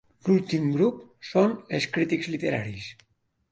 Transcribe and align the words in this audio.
L'últim 0.27 0.63
grup 0.77 1.03
són 1.33 1.53
els 1.79 1.87
crítics 1.99 2.33
literaris. 2.37 2.91